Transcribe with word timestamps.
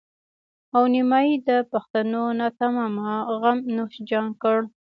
او 0.75 0.83
نيمایي 0.95 1.35
د 1.47 1.49
پښتنو 1.71 2.23
ناتمامه 2.39 3.11
غم 3.41 3.59
نوش 3.75 3.93
جان 4.09 4.27
کړه. 4.41 4.61